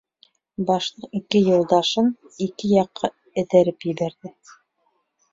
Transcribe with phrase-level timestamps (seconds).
[0.67, 2.07] -Башлыҡ ике юлдашын
[2.45, 3.11] ике яҡҡа
[3.43, 4.33] этәреп ебәрҙе.